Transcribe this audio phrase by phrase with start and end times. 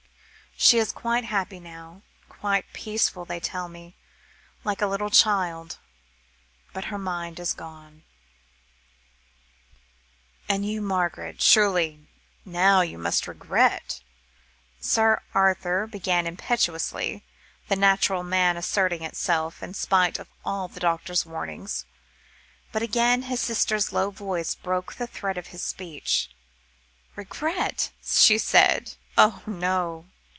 [0.57, 3.95] She is quite happy now, quite peaceful, they tell me,
[4.63, 5.79] like a little child,
[6.71, 8.03] but her mind has gone."
[10.47, 12.05] "And you, Margaret, surely
[12.45, 14.01] now you must regret,"
[14.79, 17.23] Sir Arthur began impetuously,
[17.67, 21.85] the natural man asserting itself, in spite of all the doctor's warnings.
[22.71, 26.29] But again his sister's low voice broke the thread of his speech.
[27.15, 28.93] "Regret?" she said.
[29.17, 29.41] "Oh!
[29.47, 30.05] no.